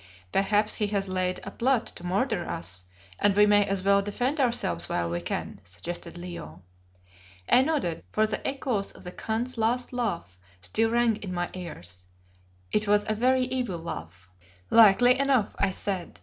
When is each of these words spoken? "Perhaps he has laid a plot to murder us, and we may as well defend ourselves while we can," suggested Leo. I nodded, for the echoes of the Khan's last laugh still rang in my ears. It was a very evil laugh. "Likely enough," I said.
"Perhaps 0.31 0.73
he 0.73 0.87
has 0.87 1.07
laid 1.07 1.39
a 1.43 1.51
plot 1.51 1.85
to 1.85 2.03
murder 2.03 2.43
us, 2.49 2.85
and 3.19 3.35
we 3.35 3.45
may 3.45 3.63
as 3.67 3.83
well 3.83 4.01
defend 4.01 4.39
ourselves 4.39 4.89
while 4.89 5.11
we 5.11 5.21
can," 5.21 5.61
suggested 5.63 6.17
Leo. 6.17 6.63
I 7.47 7.61
nodded, 7.61 8.03
for 8.11 8.25
the 8.25 8.41
echoes 8.47 8.91
of 8.93 9.03
the 9.03 9.11
Khan's 9.11 9.59
last 9.59 9.93
laugh 9.93 10.39
still 10.59 10.89
rang 10.89 11.17
in 11.17 11.31
my 11.35 11.51
ears. 11.53 12.07
It 12.71 12.87
was 12.87 13.05
a 13.07 13.13
very 13.13 13.43
evil 13.43 13.77
laugh. 13.77 14.27
"Likely 14.71 15.19
enough," 15.19 15.53
I 15.59 15.69
said. 15.69 16.19